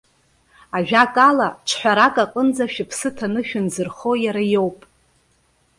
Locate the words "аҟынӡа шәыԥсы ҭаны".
2.23-3.41